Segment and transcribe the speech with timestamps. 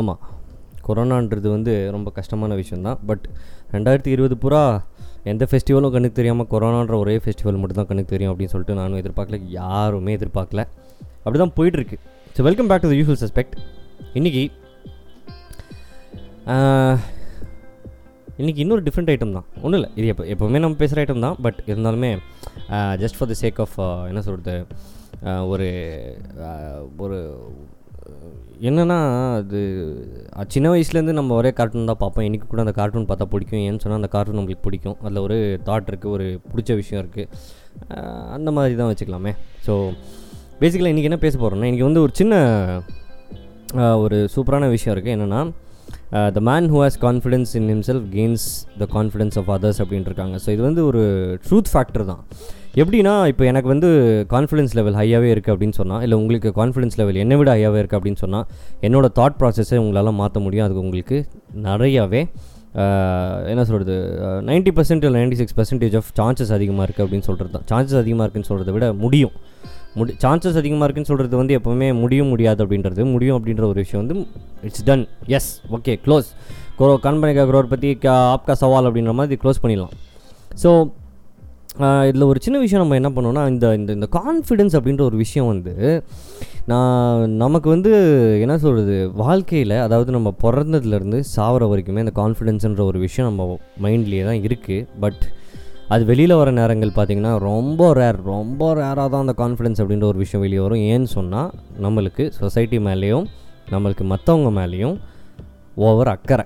[0.00, 0.20] ஆமாம்
[0.86, 3.24] கொரோனான்றது வந்து ரொம்ப கஷ்டமான விஷயந்தான் பட்
[3.74, 4.60] ரெண்டாயிரத்தி இருபது பூரா
[5.30, 9.38] எந்த ஃபெஸ்டிவலும் கண்ணுக்கு தெரியாமல் கொரோனான்ற ஒரே ஃபெஸ்டிவல் மட்டும் தான் கண்ணுக்கு தெரியும் அப்படின்னு சொல்லிட்டு நானும் எதிர்பார்க்கல
[9.58, 10.62] யாருமே எதிர்பார்க்கல.
[11.24, 11.96] அப்படி தான் போயிட்டுருக்கு
[12.36, 13.56] so welcome back to the useful suspect
[14.18, 14.44] இன்றைக்கி
[18.40, 19.46] இன்றைக்கி இன்னொரு டிஃப்ரெண்ட் ஐட்டம் தான்.
[19.64, 19.90] ஒன்றும் இல்லை.
[19.98, 21.36] இது எப்போ எப்போவுமே நம்ம பேசுகிற ஐட்டம் தான்.
[21.44, 22.10] பட் இருந்தாலுமே
[23.02, 23.76] just for the sake of
[24.10, 24.54] என்ன சொல்கிறது
[25.52, 25.68] ஒரு
[27.04, 27.18] ஒரு
[28.68, 28.98] என்னென்னா
[29.40, 29.58] அது
[30.54, 32.24] சின்ன வயசுலேருந்து நம்ம ஒரே கார்ட்டூன் தான் பார்ப்போம்.
[32.28, 33.62] இன்றைக்கி கூட அந்த கார்ட்டூன் பார்த்தா பிடிக்கும்.
[33.66, 34.96] ஏன்னு சொன்னால் அந்த கார்ட்டூன் நம்மளுக்கு பிடிக்கும்.
[35.04, 35.36] அதில் ஒரு
[35.68, 37.28] தாட் இருக்குது ஒரு பிடிச்ச விஷயம் இருக்குது
[38.36, 39.32] அந்த மாதிரி தான் வச்சுக்கலாமே.
[39.66, 39.74] ஸோ
[40.62, 42.34] பேசிக்கலாக இன்றைக்கி என்ன பேச போகிறோம்னா இன்றைக்கி வந்து ஒரு சின்ன
[44.04, 45.40] ஒரு சூப்பரான விஷயம் இருக்குது என்னென்னா
[46.36, 48.46] the man who has confidence in himself gains
[48.82, 50.36] the confidence of others அப்படின்ட்டு இருக்காங்க.
[50.44, 51.02] ஸோ இது வந்து ஒரு
[51.46, 52.22] ட்ரூத் ஃபேக்டர் தான்.
[52.80, 53.88] எப்படின்னா இப்போ எனக்கு வந்து
[54.32, 58.20] கான்ஃபிடன்ஸ் லெவல் ஹையாகவே இருக்குது அப்படின்னு சொன்னால் இல்லை உங்களுக்கு கான்ஃபிடன்ஸ் லெவல் என்னை விட ஹையாகவே இருக்குது அப்படின்னு
[58.24, 58.46] சொன்னால்
[58.86, 60.64] என்னோட தாட் ப்ராசஸை உங்களால் மாற்ற முடியும்.
[60.66, 61.16] அதுக்கு உங்களுக்கு
[61.66, 62.22] நிறையாவே
[63.52, 63.94] என்ன சொல்கிறது
[64.48, 67.64] நைன்ட்டி பர்சன்ட் இல்லை ninety six percentage of chances அதிகமாக இருக்குது அப்படின்னு சொல்கிறது தான்.
[67.70, 69.34] சான்சஸ் அதிகமாக இருக்குன்னு சொல்கிறத விட முடியும்.
[69.98, 73.02] முடி சான்சஸ் அதிகமாக இருக்குன்னு சொல்கிறது வந்து எப்போவுமே முடியும் முடியாது அப்படின்றது.
[73.14, 74.16] முடியும் அப்படின்ற ஒரு விஷயம் வந்து
[74.68, 75.04] it's done
[75.38, 76.28] yes okay close
[76.80, 77.90] grow கண்பனிகா குரோர் பற்றி
[78.36, 79.94] ஆப்கா சவால் அப்படின்ற மாதிரி க்ளோஸ் பண்ணிடலாம்.
[80.62, 80.70] ஸோ
[81.76, 86.02] இதில் ஒரு சின்ன விஷயம் நம்ம என்ன பண்ணோம்னா இந்த இந்த இந்த கான்ஃபிடென்ஸ் அப்படின்ற ஒரு விஷயம் வந்து
[86.66, 87.90] நான் நமக்கு வந்து
[88.40, 94.42] என்ன சொல்கிறது வாழ்க்கையில் அதாவது நம்ம பிறந்ததுலேருந்து சாவர வரைக்குமே இந்த கான்ஃபிடென்ஸுன்ற ஒரு விஷயம் நம்ம மைண்ட்லேயே தான்
[94.48, 95.24] இருக்குது பட்
[95.88, 100.42] அது வெளியில் வர நேரங்கள் பார்த்திங்கன்னா ரொம்ப ரேர் ரொம்ப ரேராக தான் அந்த கான்ஃபிடென்ஸ் அப்படின்ற ஒரு விஷயம்
[100.42, 100.78] வெளியே வரும்.
[100.78, 103.26] ஏன்னு சொன்னால் நம்மளுக்கு சொசைட்டி மேலேயும்
[103.70, 104.96] நம்மளுக்கு மற்றவங்க மேலேயும்
[105.74, 106.44] ஓவர் அக்கறை.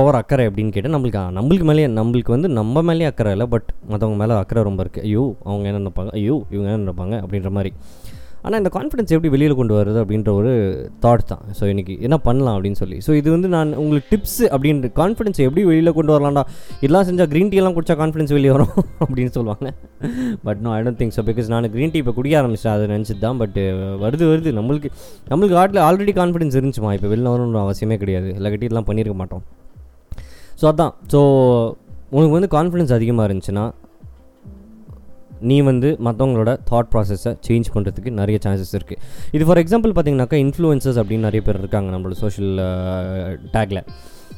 [0.00, 4.18] ஓவர் அக்கறை அப்படின்னு கேட்டால் நம்மளுக்கு நம்மளுக்கு மேலேயே நம்மளுக்கு வந்து நம்ம மேலேயே அக்கறை இல்லை பட் மற்றவங்க
[4.22, 6.12] மேலே அக்கறை ரொம்ப இருக்குது ஐயோ அவங்க என்ன நினைப்பாங்க?
[6.20, 7.16] ஐயோ இவங்க என்ன நினைப்பாங்க?
[7.24, 7.72] அப்படின்ற மாதிரி.
[8.46, 10.50] ஆனால் இந்த கான்ஃபிடன்ஸ் எப்படி வெளியில் கொண்டு வருது அப்படின்ற ஒரு
[11.04, 11.42] தாட் தான்.
[11.58, 12.98] ஸோ இன்றைக்கி என்ன பண்ணலாம் அப்படின்னு சொல்லி.
[13.06, 16.44] ஸோ இது வந்து நான் உங்களுக்கு டிப்ஸ் அப்படின்ற கான்ஃபிடன்ஸ் எப்படி வெளியில் கொண்டு வரலாம்டா?
[16.84, 18.72] இதெல்லாம் செஞ்சால் க்ரீன் டீ எல்லாம் குடிச்சா கான்ஃபிடன்ஸ் வெளியே வரும்
[19.04, 19.72] அப்படின்னு சொல்லுவாங்க.
[20.48, 23.24] But no I don't think so because நான் க்ரீன் டீ இப்போ குடிக்க ஆரம்பிச்சேன் அதை நினச்சிட்டு
[23.26, 23.58] தான் பட்
[24.04, 24.52] வருது வருது.
[24.60, 24.90] நம்மளுக்கு
[25.32, 26.92] நம்மளுக்கு ஆட்டில் ஆல்ரெடி கான்ஃபிடன்ஸ் இருந்துச்சுமா?
[26.98, 28.30] இப்போ வெளில வரணும் அவசியமே கிடையாது.
[28.40, 29.44] இல்லாட்டி இதெல்லாம் பண்ணியிருக்க மாட்டோம்.
[30.60, 30.94] ஸோ அதான்.
[31.12, 31.18] ஸோ
[32.16, 33.64] உனக்கு வந்து கான்ஃபிடன்ஸ் அதிகமாக இருந்துச்சுன்னா
[35.48, 39.02] நீ வந்து மற்றவங்களோட தாட் ப்ராசஸை சேஞ்ச் பண்ணுறதுக்கு நிறைய சான்சஸ் இருக்குது
[39.32, 42.54] இது ஃபார் எக்ஸாம்பிள் பார்த்தீங்கன்னாக்கா இன்ஃப்ளூயன்சஸ் அப்படின்னு நிறைய பேர் இருக்காங்க நம்மளோட சோஷியல்
[43.52, 43.82] டேக்கில்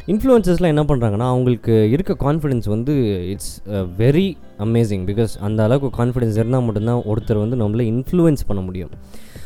[0.07, 2.93] இன்ஃப்ளூயன்சஸ்லாம் என்ன பண்ணுறாங்கன்னா அவங்களுக்கு இருக்க கான்ஃபிடென்ஸ் வந்து
[3.33, 3.55] இட்ஸ்
[3.97, 4.27] வெரி
[4.59, 8.93] அமேசிங் பிகாஸ் அந்த அளவுக்கு கான்ஃபிடென்ஸ் இருந்தால் மட்டும்தான் ஒருத்தர் வந்து நம்மளை இன்ஃப்ளூயன்ஸ் பண்ண முடியும்.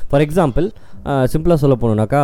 [0.09, 0.67] ஃபார் எக்ஸாம்பிள்
[1.33, 2.21] சிம்பிளாக சொல்ல போனோம்னாக்கா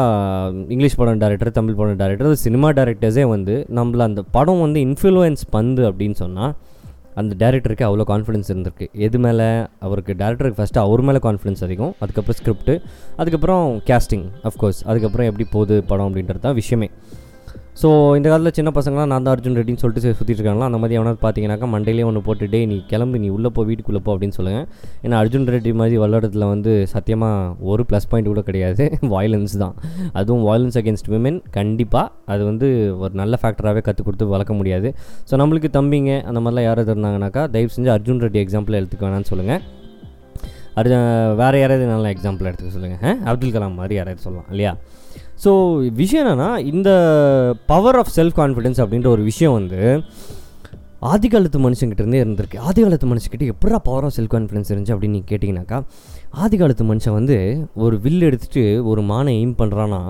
[0.74, 5.82] இங்கிலீஷ் படம் டேரக்டர் தமிழ் படம் டேரக்டர் சினிமா டேரக்டர்ஸே வந்து நம்மள அந்த படம் வந்து இன்ஃப்ளூயன்ஸ் பண்ணுது
[5.90, 6.52] அப்படின்னு சொன்னால்
[7.20, 8.86] அந்த டேரக்டருக்கு அவ்வளோ கான்ஃபிடன்ஸ் இருந்திருக்கு.
[9.06, 9.48] எது மேலே?
[9.86, 11.92] அவருக்கு டேரக்டருக்கு ஃபஸ்ட்டு அவர் மேலே கான்ஃபிடன்ஸ் அதிகம்.
[12.02, 12.72] அதுக்கப்புறம் ஸ்கிரிப்ட்
[13.20, 16.88] அதுக்கப்புறம் கேஸ்டிங் அஃப்கோர்ஸ் அதுக்கப்புறம் எப்படி போகுது படம் அப்படின்றது தான் விஷயமே.
[17.76, 20.66] ஸோ இந்த காலத்தில் சின்ன பசங்களாம் நான் தான் அர்ஜுன் ரெட்டின்னு சொல்லிட்டு சுற்றிட்டு இருக்காங்களா?
[20.70, 24.10] அந்த மாதிரி எவனாவது பார்த்தீங்கன்னாக்கா மண்டையிலே ஒன்று போட்டு டே நீ கிளம்பு நீ உள்ளே போ வீட்டுக்குள்ளே போ
[24.14, 24.66] அப்படின்னு சொல்லுங்கள்
[25.04, 27.38] ஏன்னா அர்ஜுன் ரெட்டி மாதிரி வல்லடத்தில் வந்து சத்தியமாக
[27.70, 28.84] ஒரு ப்ளஸ் பாயிண்ட் கூட கிடையாது.
[29.14, 29.74] வாயலன்ஸ் தான்.
[30.12, 32.68] அதுவும் வாயலன்ஸ் அகேன்ஸ்ட் விமென் கண்டிப்பாக அது வந்து
[33.02, 34.90] ஒரு நல்ல ஃபேக்டராகவே கற்றுக் கொடுத்து வளர்க்க முடியாது.
[35.30, 39.62] ஸோ நம்மளுக்கு தம்பிங்க அந்த மாதிரிலாம் யாராவது இருந்தாங்கனாக்கா தயவு செஞ்சு அர்ஜுன் ரெட்டி எக்ஸாம்பிள் எடுத்துக்க வேணாம்னு சொல்லுங்கள்
[40.80, 40.96] அர்ஜு
[41.40, 44.72] வேறு யாராவது நல்ல எக்ஸாம்பிள் எடுத்துக்க சொல்லுங்கள் அப்துல் கலாம் மாதிரி யாராவது சொல்லலாம் இல்லையா?
[45.44, 45.50] ஸோ
[46.00, 46.90] விஷயம் என்னென்னா இந்த
[47.72, 49.80] பவர் ஆஃப் செல்ஃப் கான்ஃபிடென்ஸ் அப்படின்ற ஒரு விஷயம் வந்து
[51.10, 52.58] ஆதி காலத்து மனுஷங்கிட்ட இருந்தே இருந்திருக்கு.
[52.68, 55.78] ஆதி காலத்து மனுஷங்கிட்ட எப்படா பவர் ஆஃப் செல்ஃப் கான்ஃபிடன்ஸ் இருந்துச்சு அப்படின்னு நீங்கள் கேட்டிங்கனாக்கா
[56.42, 57.36] ஆதி காலத்து மனுஷன் வந்து
[57.84, 60.00] ஒரு வில் எடுத்துகிட்டு ஒரு மானை எய்ம் பண்ணுறான்னா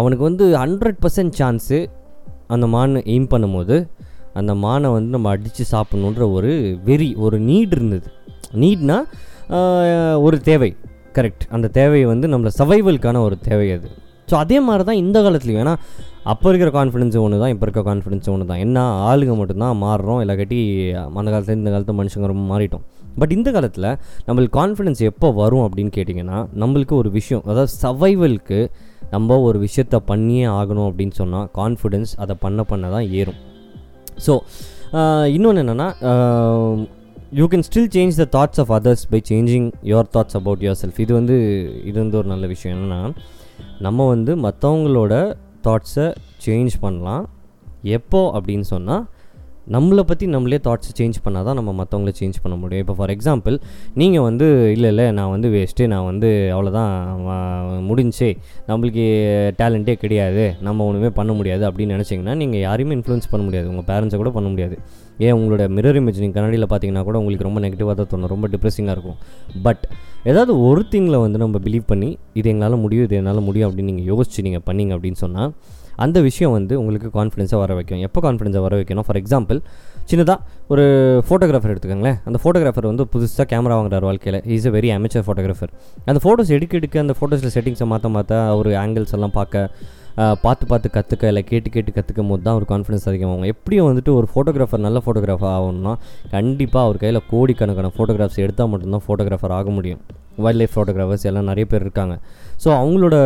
[0.00, 1.78] அவனுக்கு வந்து ஹண்ட்ரட் பர்சன்ட் சான்ஸு
[2.54, 3.76] அந்த மானை எய்ம் பண்ணும்போது
[4.40, 6.50] அந்த மானை வந்து நம்ம அடித்து சாப்பிட்ணுன்ற ஒரு
[6.88, 8.08] வெறி ஒரு நீட் இருந்தது.
[8.62, 8.98] நீட்னா
[10.26, 10.70] ஒரு தேவை.
[11.16, 13.88] கரெக்ட் அந்த தேவையை வந்து நம்மளை சவைவலுக்கான ஒரு தேவை அது.
[14.30, 15.62] ஸோ அதே மாதிரி தான் இந்த காலத்துலையும்.
[15.64, 15.74] ஏன்னா
[16.32, 18.78] அப்போ இருக்கிற கான்ஃபிடென்ஸ் ஒன்று தான் இப்போ இருக்க கான்ஃபிடென்ஸ் ஒன்று தான் என்ன
[19.08, 20.60] ஆளுங்க மட்டும்தான் மாறுறோம் இல்லாட்டி
[21.18, 22.84] அந்த காலத்தில் இந்த காலத்து மனுஷங்க ரொம்ப மாறிட்டோம்.
[23.20, 23.88] பட் இந்த காலத்தில்
[24.26, 28.58] நம்மளுக்கு கான்ஃபிடென்ஸ் எப்போ வரும் அப்படின்னு கேட்டிங்கன்னா நம்மளுக்கு ஒரு விஷயம் அதாவது சவைவலுக்கு
[29.14, 33.40] நம்ம ஒரு விஷயத்த பண்ணியே ஆகணும் அப்படின்னு சொன்னால் கான்ஃபிடென்ஸ் அதை பண்ண பண்ண தான் ஏறும்.
[34.26, 34.32] ஸோ
[35.36, 35.88] இன்னொன்று என்னென்னா
[37.38, 41.12] you can still change the thoughts of others by changing your thoughts about yourself இது
[41.20, 41.36] வந்து
[41.90, 43.00] இது வந்து ஒரு நல்ல விஷயம் என்னென்னா
[43.84, 45.14] நம்ம வந்து மற்றவங்களோட
[45.64, 46.14] தாட்ஸை
[46.44, 47.28] சேஞ்ச் பண்ணலாம்.
[47.82, 49.04] எப்போ அப்படின்னு சொன்னால்
[49.74, 52.82] நம்மளை பற்றி நம்மளே தாட்ஸ் சேஞ்ச் பண்ணால் தான் நம்ம மற்றவங்கள சேஞ்ச் பண்ண முடியும்.
[52.84, 53.54] இப்போ ஃபார் எக்ஸாம்பிள்
[54.00, 56.92] நீங்கள் வந்து இல்லை இல்லை நான் வந்து வேஸ்ட்டு நான் வந்து அவ்வளோதான்
[57.88, 58.30] முடிஞ்சே
[58.68, 59.06] நம்மளுக்கு
[59.60, 63.66] டேலண்ட்டே கிடையாது நம்ம ஒன்றுமே பண்ண முடியாது அப்படின்னு நினச்சிங்கன்னா நீங்கள் யாரையுமே இன்ஃப்ளூயன்ஸ் பண்ண முடியாது.
[63.72, 64.76] உங்கள் பேரண்ட்ஸை கூட பண்ண முடியாது.
[65.24, 65.34] ஏன்?
[65.38, 68.32] உங்களோட மிரர் இமேஜ் நீங்கள் கண்ணாடியில் பார்த்தீங்கன்னா கூட உங்களுக்கு ரொம்ப நெகட்டிவாக தான் தோணும்.
[68.34, 69.18] ரொம்ப டிப்ரெஸிங்காக இருக்கும்.
[69.66, 69.84] பட்
[70.30, 74.08] ஏதாவது ஒரு திங்கில் வந்து நம்ம பிலீவ் பண்ணி இது எங்களால் முடியும் இது என்னால் முடியும் அப்படின்னு நீங்கள்
[74.12, 75.52] யோசிச்சு நீங்கள் பண்ணீங்க அப்படின்னு சொன்னால்
[76.04, 78.02] அந்த விஷயம் வந்து உங்களுக்கு கான்ஃபிடென்ஸாக வர வைக்கும்.
[78.06, 79.06] எப்போ கான்ஃபிடென்ஸாக வர வைக்கணும்?
[79.08, 79.60] ஃபார் எக்ஸாம்பிள்
[80.10, 80.38] சின்னதாக
[80.72, 80.84] ஒரு
[81.28, 82.18] ஃபோட்டோகிராஃபர் எடுத்துக்கோங்களேன்.
[82.28, 84.40] அந்த ஃபோட்டோகிராஃபர் வந்து புதுசாக கேமரா வாங்குறாரு வாழ்க்கையில்.
[84.56, 85.72] Is a very amateur photographer
[86.10, 89.70] அந்த ஃபோட்டோஸ் எடுக்க எடுக்க அந்த ஃபோட்டோஸில் செட்டிங்ஸை மாற்ற மாற்ற ஒரு ஆங்கிள்ஸ் எல்லாம் பார்க்க
[90.44, 93.48] பார்த்து பார்த்து கற்றுக்க இல்லை கேட்டு கேட்டு கற்றுக்கும் போது தான் ஒரு கான்ஃபிடன்ஸ் அதிகமாகும்.
[93.52, 95.92] எப்படியும் வந்துட்டு ஒரு ஃபோட்டோகிராஃபர் நல்ல ஃபோட்டோகிராஃபர் ஆகணும்னா
[96.34, 100.00] கண்டிப்பாக அவர் கையில் கோடிக்கணக்கான ஃபோட்டோகிராஃப்ஸ் எடுத்தால் மட்டும்தான் ஃபோட்டோகிராஃபர் ஆக முடியும்.
[100.44, 102.16] வைல்ட் லைஃப் ஃபோட்டோகிராஃபர்ஸ் எல்லாம் நிறைய பேர் இருக்காங்க.
[102.62, 103.16] ஸோ அவங்களோட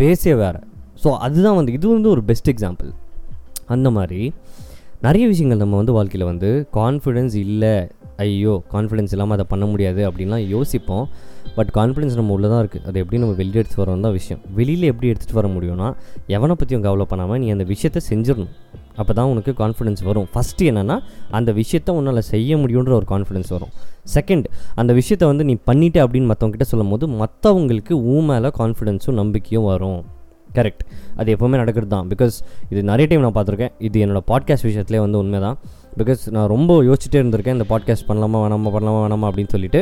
[0.00, 0.60] பேஸே வேறு.
[1.02, 2.90] ஸோ அதுதான் வந்து இது வந்து ஒரு பெஸ்ட் எக்ஸாம்பிள்
[3.74, 4.22] அந்த மாதிரி
[5.06, 6.48] நிறைய விஷயங்கள் நம்ம வந்து வாழ்க்கையில் வந்து
[6.78, 7.74] கான்ஃபிடென்ஸ் இல்லை
[8.24, 11.04] ஐயோ கான்ஃபிடென்ஸ் இல்லாமல் அதை பண்ண முடியாது அப்படின்லாம் யோசிப்போம்.
[11.56, 14.40] பட் கான்ஃபிடென்ஸ் நம்ம உள்ளே தான் இருக்குது அதை எப்படி நம்ம வெளியே எடுத்துகிட்டு வரோம் தான் விஷயம்.
[14.58, 15.88] வெளியில் எப்படி எடுத்துகிட்டு வர முடியும்னா
[16.36, 18.52] எவனை பற்றியும் கவலை பண்ணாமல் நீ அந்த விஷயத்தை செஞ்சிடணும்.
[19.00, 20.28] அப்போ தான் உனக்கு கான்ஃபிடென்ஸ் வரும்.
[20.34, 20.96] ஃபஸ்ட்டு என்னென்னா
[21.38, 23.72] அந்த விஷயத்தை உன்னால் செய்ய முடியுன்ற ஒரு கான்ஃபிடென்ஸ் வரும்.
[24.16, 24.46] செகண்ட்
[24.82, 30.00] அந்த விஷயத்தை வந்து நீ பண்ணிட்டே அப்படின்னு மற்றவங்ககிட்ட சொல்லும் போது மற்றவங்களுக்கு ஊ மேலே கான்ஃபிடென்ஸும் நம்பிக்கையும் வரும்.
[30.56, 30.82] கரெக்ட்
[31.20, 32.36] அது எப்போவுமே நடக்கிறது தான் பிகாஸ்
[32.72, 33.72] இது நிறைய டைம் நான் பார்த்துருக்கேன்.
[33.88, 35.58] இது என்னோடய பாட்காஸ்ட் விஷயத்துலேயே வந்து உண்மை தான்
[36.00, 39.80] பிகாஸ் நான் ரொம்ப யோசிச்சுட்டே இருந்திருக்கேன் இந்த பாட்காஸ்ட் பண்ணலாமா வேணாமா பண்ணலாமா வேணாமா அப்படின்னு சொல்லிட்டு.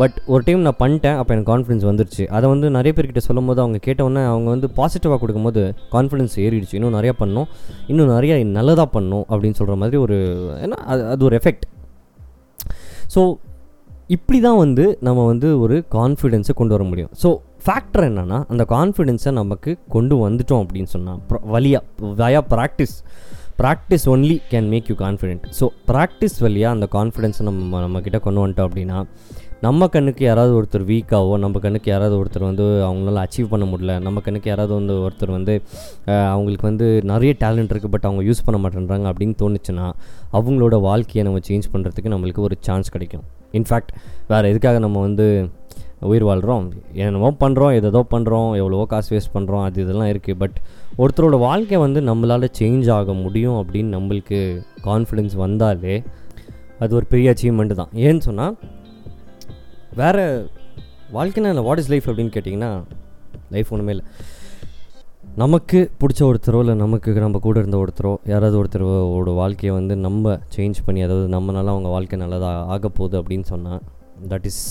[0.00, 2.24] பட் ஒரு டைம் நான் பண்ணிட்டேன் அப்போ எனக்கு கான்ஃபிடன்ஸ் வந்துருச்சு.
[2.36, 5.62] அதை வந்து நிறைய பேர்கிட்ட சொல்லும் போது அவங்க கேட்டவுடனே அவங்க வந்து பாசிட்டிவாக கொடுக்கும்போது
[5.94, 6.76] கான்ஃபிடன்ஸ் ஏறிடுச்சு.
[6.78, 7.48] இன்னும் நிறையா பண்ணணும்
[7.92, 10.18] இன்னும் நிறைய நல்லதாக பண்ணணும் அப்படின்னு சொல்கிற மாதிரி ஒரு
[10.64, 11.66] ஏன்னா அது அது ஒரு எஃபெக்ட்
[13.14, 13.22] ஸோ
[14.14, 17.10] இப்படி தான் வந்து நம்ம வந்து ஒரு கான்ஃபிடென்ஸை கொண்டு வர முடியும்.
[17.22, 17.28] ஸோ
[17.66, 22.96] ஃபேக்டர் என்னென்னா அந்த கான்ஃபிடென்ஸை நமக்கு கொண்டு வந்துட்டோம் அப்படின்னு சொன்னால் வழியாக via practice
[23.58, 28.68] practice only can make you confident so practice வழியாக அந்த கான்ஃபிடென்ஸை நம்ம நம்மக்கிட்ட கொண்டு வந்துட்டோம்
[28.68, 28.98] அப்படின்னா
[29.60, 34.20] நம்ம கண்ணுக்கு யாராவது ஒருத்தர் வீக்காவோ நம்ம கண்ணுக்கு யாராவது ஒருத்தர் வந்து அவங்களால அச்சீவ் பண்ண முடியல நம்ம
[34.20, 35.62] கண்ணுக்கு யாராவது வந்து ஒருத்தர் வந்து
[36.06, 39.86] அவங்களுக்கு வந்து நிறைய டேலண்ட் இருக்குது பட் அவங்க யூஸ் பண்ண மாட்டேன்றாங்க அப்படின்னு தோணுச்சுன்னா
[40.32, 43.24] அவங்களோட வாழ்க்கையை நம்ம சேஞ்ச் பண்ணுறதுக்கு நம்மளுக்கு ஒரு சான்ஸ் கிடைக்கும்.
[43.52, 43.92] இன்ஃபேக்ட்
[44.28, 45.50] வேறு எதுக்காக நம்ம வந்து
[46.00, 50.56] உயிர் வாழ்கிறோம் என்னமோ பண்ணுறோம் எதோ பண்ணுறோம் எவ்வளவோ காசு வேஸ்ட் பண்ணுறோம் அது இதெல்லாம் இருக்குது பட்
[50.98, 54.38] ஒருத்தரோட வாழ்க்கை வந்து நம்மளால் சேஞ்ச் ஆக முடியும் அப்படின்னு நம்மளுக்கு
[54.84, 55.96] கான்ஃபிடென்ஸ் வந்தாலே
[56.78, 57.92] அது ஒரு பெரிய அச்சீவ்மெண்ட்டு தான்.
[57.94, 58.54] ஏன்னு சொன்னால்
[59.94, 60.50] வேறு
[61.12, 62.70] வாழ்க்கைனா இல்லை வாட் இஸ் லைஃப் அப்படின்னு கேட்டிங்கன்னா
[63.50, 64.06] லைஃப் ஒன்றுமே இல்லை.
[65.42, 70.78] நமக்கு பிடிச்ச ஒருத்தரோ இல்லை நமக்கு நம்ம கூட இருந்த ஒருத்தரோ யாராவது ஒருத்தரோட வாழ்க்கையை வந்து நம்ம சேஞ்ச்
[70.86, 73.82] பண்ணி அதாவது நம்மனால அவங்க வாழ்க்கை நல்லதாக ஆக போகுது அப்படின்னு சொன்னால்
[74.32, 74.62] தட் இஸ்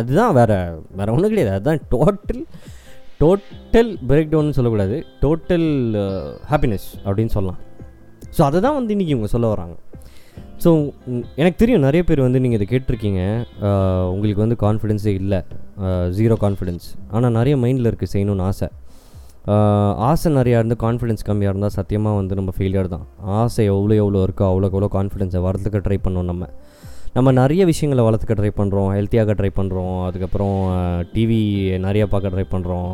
[0.00, 0.58] அதுதான் வேறு
[0.98, 1.54] வேறு ஒன்றும் கிடையாது.
[1.58, 2.42] அதுதான் டோட்டல்
[3.22, 4.96] டோட்டல் பிரேக் டவுன்னு சொல்லக்கூடாது.
[5.24, 5.68] டோட்டல்
[6.50, 7.60] ஹாப்பினஸ் uh, அப்படின்னு சொல்லலாம்.
[8.36, 9.74] ஸோ அதை தான் வந்து இன்றைக்கி இவங்க சொல்ல வராங்க.
[10.62, 10.70] ஸோ
[11.40, 13.22] எனக்கு தெரியும் நிறைய பேர் வந்து நீங்கள் இதை கேட்டிருக்கீங்க.
[13.66, 15.40] Uh, உங்களுக்கு வந்து கான்ஃபிடென்ஸே இல்லை.
[16.18, 18.68] ஜீரோ கான்ஃபிடென்ஸ் ஆனால் நிறைய மைண்டில் இருக்குது செய்யணும்னு ஆசை.
[19.52, 23.06] Uh, ஆசை நிறையா இருந்து கான்ஃபிடென்ஸ் கம்மியாக இருந்தால் சத்தியமாக வந்து நம்ம ஃபெயிலியர் தான்.
[23.40, 26.46] ஆசை எவ்வளோ எவ்வளோ இருக்கோ அவ்வளோக்கு எவ்வளோ கான்ஃபிடென்ஸை வரதுக்கு ட்ரை பண்ணோம் நம்ம.
[27.14, 30.56] நம்ம நிறைய விஷயங்களை வளர்த்துக்க ட்ரை பண்ணுறோம் ஹெல்த்தியாக ட்ரை பண்ணுறோம் அதுக்கப்புறம்
[31.12, 31.38] டிவி
[31.78, 32.90] நிறைய பார்க்க ட்ரை பண்ணுறோம்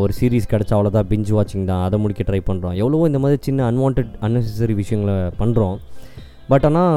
[0.00, 1.82] ஒரு சீரீஸ் கிடச்சா அவ்வளோதான் பிஞ்ச் வாட்சிங் தான்.
[1.82, 5.76] அதை முடிக்க ட்ரை பண்ணுறோம் எவ்வளவோ இந்த மாதிரி சின்ன அன்வான்ட் அன்னெசரி விஷயங்களை பண்ணுறோம்
[6.48, 6.92] பட் ஆனால்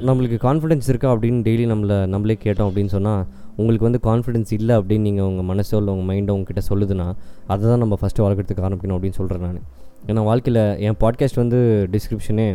[0.00, 3.22] நம்மளுக்கு கான்ஃபிடென்ஸ் இருக்கா அப்படின்னு டெய்லி நம்மளை நம்மளே கேட்டோம் அப்படின்னு சொன்னால்
[3.56, 7.06] உங்களுக்கு வந்து கான்ஃபிடென்ஸ் இல்லை அப்படின்னு நீங்கள் உங்கள் மனசோ இல்லை உங்கள் மைண்டோ உங்ககிட்ட சொல்லுதுன்னா
[7.46, 9.62] அதை தான் நம்ம ஃபஸ்ட்டு வளர்க்குறதுக்கு ஆரம்பிக்கணும் அப்படின்னு சொல்கிறேன் நான்.
[10.06, 11.58] ஏன்னா வாழ்க்கையில் என் பாட்காஸ்ட் வந்து
[11.92, 12.46] டிஸ்கிரிப்ஷனே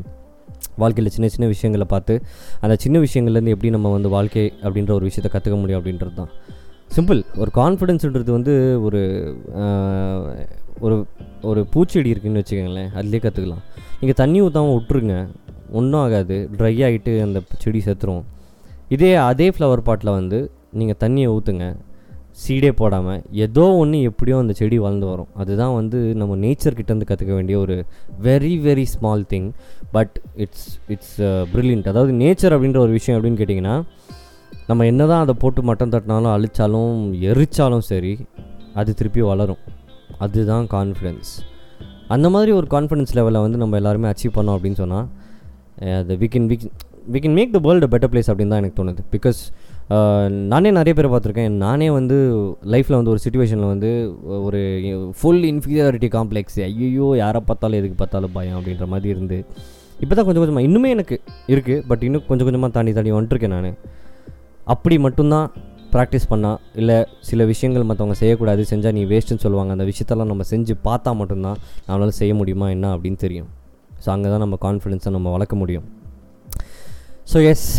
[0.84, 2.14] வாழ்க்கையில் சின்ன சின்ன விஷயங்களை பார்த்து
[2.66, 6.32] அந்த சின்ன விஷயங்கள்லேருந்து எப்படி நம்ம வந்து வாழ்க்கை அப்படின்ற ஒரு விஷயத்தை கற்றுக்க முடியும் அப்படின்றது தான்.
[6.96, 8.54] சிம்பிள் ஒரு கான்ஃபிடென்ஸுன்றது வந்து
[8.88, 9.02] ஒரு
[10.86, 10.96] ஒரு
[11.50, 12.90] ஒரு பூச்செடி இருக்குதுன்னு வச்சுக்கோங்களேன்.
[12.98, 13.64] அதுலேயே கற்றுக்கலாம்
[14.00, 15.16] நீங்கள் தண்ணி ஊற்றாமல் விட்ருங்க
[15.80, 16.38] ஒன்றும் ஆகாது.
[16.57, 18.24] ட்ரை ஆகிட்டு அந்த செடி செத்துரும்.
[18.96, 20.40] இதே அதே ஃப்ளவர் பாட்டில் வந்து
[20.80, 21.66] நீங்கள் தண்ணியை ஊற்றுங்க
[22.42, 25.30] சீடே போடாமல் ஏதோ ஒன்று எப்படியோ அந்த செடி வளர்ந்து வரும்.
[25.42, 27.76] அதுதான் வந்து நம்ம நேச்சர் கிட்டேருந்து கற்றுக்க வேண்டிய ஒரு
[28.28, 29.48] very very small thing
[29.96, 30.16] but
[30.46, 31.16] it's it's
[31.54, 33.76] brilliant அதாவது நேச்சர் அப்படின்ற ஒரு விஷயம் அப்படின்னு கேட்டிங்கன்னா
[34.70, 36.96] நம்ம என்ன தான் அதை போட்டு மட்டம் தட்டினாலும் அழிச்சாலும்
[37.30, 38.14] எரிச்சாலும் சரி
[38.80, 39.62] அது திருப்பி வளரும்.
[40.26, 41.32] அதுதான் கான்ஃபிடென்ஸ்
[42.16, 45.08] அந்த மாதிரி ஒரு கான்ஃபிடென்ஸ் லெவலில் வந்து நம்ம எல்லாருமே அச்சீவ் பண்ணோம் அப்படின்னு சொன்னால்
[46.02, 46.58] அது we can we
[47.14, 49.02] we can make the world better place அப்படின்னு தான் எனக்கு தோணுது.
[49.16, 49.40] பிகாஸ்
[50.52, 51.54] நானே நிறைய பேர் பார்த்துருக்கேன்.
[51.66, 52.16] நானே வந்து
[52.74, 53.90] லைஃப்பில் வந்து ஒரு சுச்சுவேஷனில் வந்து
[54.48, 54.62] ஒரு
[55.20, 59.38] ஃபுல் இன்ஃபீரியாரிட்டி காம்ப்ளெக்ஸ் ஐயோ யாரை பார்த்தாலும் எதுக்கு பார்த்தாலும் பயம் அப்படின்ற மாதிரி இருந்து.
[60.04, 61.16] இப்போ தான் கொஞ்சம் கொஞ்சமாக இன்னுமே எனக்கு
[61.54, 63.78] இருக்குது பட் இன்னும் கொஞ்சம் கொஞ்சமாக தாண்டி தாண்டி வந்துட்டுருக்கேன் நான்.
[64.74, 65.48] அப்படி மட்டும்தான்
[65.94, 66.98] ப்ராக்டிஸ் பண்ணால் இல்லை
[67.30, 69.72] சில விஷயங்கள் மற்றவங்க செய்யக்கூடாது செஞ்சால் நீ வேஸ்ட்டுன்னு சொல்லுவாங்க.
[69.78, 73.50] அந்த விஷயத்தெல்லாம் நம்ம செஞ்சு பார்த்தா மட்டும்தான் நம்மளால் செய்ய முடியுமா என்ன அப்படின்னு தெரியும்.
[74.04, 75.86] ஸோ அங்கே தான் நம்ம கான்ஃபிடென்ஸை நம்ம வளர்க்க முடியும்.
[77.32, 77.70] ஸோ எஸ்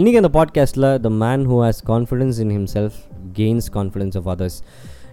[0.00, 2.96] இன்றைக்கி அந்த பாட்காஸ்ட்டில் the man who has confidence in himself
[3.36, 4.58] gains confidence of others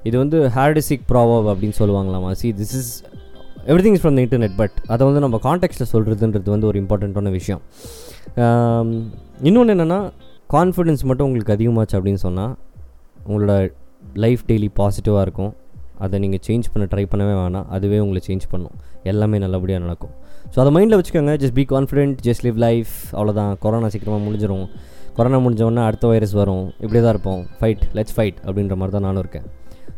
[0.04, 2.32] இது வந்து ஹேர்டிசிக் ப்ராவப் அப்படின்னு சொல்லுவாங்களாமா.
[2.32, 3.04] See this is
[3.86, 7.62] everything is from the internet but அதை வந்து நம்ம கான்டெக்ட்டில் சொல்கிறதுன்றது வந்து ஒரு இம்பார்ட்டண்ட்டான விஷயம்.
[9.42, 10.00] இன்னொன்று என்னென்னா
[10.54, 12.58] கான்ஃபிடென்ஸ் மட்டும் உங்களுக்கு அதிகமாச்சு அப்படின்னு சொன்னால்
[13.28, 13.72] உங்களோட
[14.25, 15.54] லைஃப் டெய்லி பாசிட்டிவாக இருக்கும்.
[15.98, 17.66] அதை நீங்கள் சேஞ்ச் பண்ண ட்ரை பண்ணவே வேணாம்.
[17.70, 18.75] அதுவே உங்களை சேஞ்ச் பண்ணும்.
[19.04, 20.13] எல்லாமே நல்லபடியாக நடக்கும்.
[20.53, 21.33] ஸோ அதை மைண்டில் வச்சுக்கோங்க.
[21.41, 24.65] Just be confident just live life அவ்வளோதான் கொரோனா சீக்கிரமாக முடிஞ்சிடும்
[25.17, 26.65] கொரோனா முடிஞ்ச உடனே அடுத்த வைரஸ் வரும்.
[26.83, 27.41] இப்படி தான் இருப்போம்.
[27.60, 29.48] ஃபைட் லெட்ஸ் ஃபைட் அப்படின்ற மாதிரி தான் நானும் இருக்கேன்.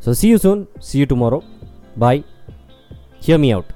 [0.06, 1.40] So see you soon see you tomorrow
[2.04, 2.22] bye
[3.26, 3.72] hear me out